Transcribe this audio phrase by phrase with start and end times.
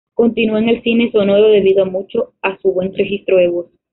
[0.15, 3.67] Continuó en el cine sonoro debido mucho a su buen registro de voz.